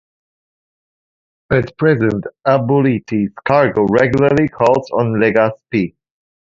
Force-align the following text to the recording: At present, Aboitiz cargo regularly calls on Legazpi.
At 1.51 1.77
present, 1.77 2.25
Aboitiz 2.47 3.29
cargo 3.47 3.83
regularly 3.85 4.47
calls 4.47 4.89
on 4.89 5.11
Legazpi. 5.21 5.93